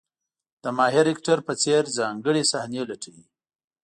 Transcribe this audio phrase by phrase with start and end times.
[0.63, 3.25] د ماهر اکټر په څېر ځانګړې صحنې لټوي.